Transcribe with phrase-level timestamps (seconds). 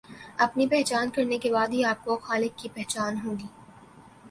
[0.37, 3.47] اپنی پہچان کرنے کے بعد ہی آپ کو خالق کی پہچان ہوگی۔